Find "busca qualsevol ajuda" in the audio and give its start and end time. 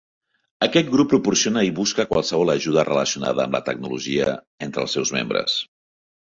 1.81-2.87